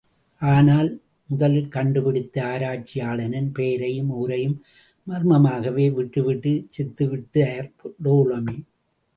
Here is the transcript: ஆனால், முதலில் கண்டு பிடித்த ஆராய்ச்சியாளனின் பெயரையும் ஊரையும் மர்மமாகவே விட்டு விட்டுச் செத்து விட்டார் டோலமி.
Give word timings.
ஆனால், 0.41 0.87
முதலில் 1.29 1.67
கண்டு 1.67 2.03
பிடித்த 2.03 2.43
ஆராய்ச்சியாளனின் 2.45 3.51
பெயரையும் 3.51 4.09
ஊரையும் 4.11 4.57
மர்மமாகவே 5.07 5.93
விட்டு 5.93 6.23
விட்டுச் 6.23 6.71
செத்து 6.71 7.07
விட்டார் 7.07 7.71
டோலமி. 8.03 8.57